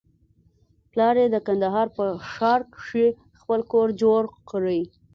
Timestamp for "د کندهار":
1.31-1.87